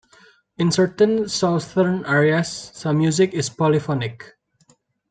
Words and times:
In 0.57 0.71
certain 0.71 1.29
southern 1.29 2.07
areas, 2.07 2.71
some 2.73 2.97
music 2.97 3.33
is 3.35 3.51
polyphonic. 3.51 4.33